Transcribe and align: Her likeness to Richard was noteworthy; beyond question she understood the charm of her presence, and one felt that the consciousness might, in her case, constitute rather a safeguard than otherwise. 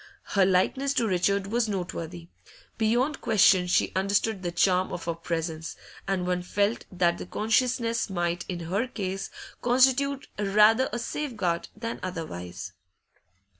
Her 0.33 0.47
likeness 0.47 0.95
to 0.95 1.07
Richard 1.07 1.45
was 1.45 1.69
noteworthy; 1.69 2.29
beyond 2.79 3.21
question 3.21 3.67
she 3.67 3.91
understood 3.95 4.41
the 4.41 4.51
charm 4.51 4.91
of 4.91 5.05
her 5.05 5.13
presence, 5.13 5.75
and 6.07 6.25
one 6.25 6.41
felt 6.41 6.85
that 6.91 7.19
the 7.19 7.27
consciousness 7.27 8.09
might, 8.09 8.43
in 8.49 8.61
her 8.61 8.87
case, 8.87 9.29
constitute 9.61 10.27
rather 10.39 10.89
a 10.91 10.97
safeguard 10.97 11.69
than 11.75 11.99
otherwise. 12.01 12.73